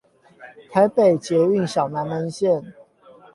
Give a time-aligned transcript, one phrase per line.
[0.71, 2.73] 台北捷運小南門線